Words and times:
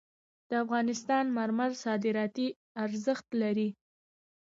د 0.49 0.51
افغانستان 0.63 1.25
مرمر 1.37 1.71
صادراتي 1.83 2.47
ارزښت 2.83 3.27
لري 3.41 3.69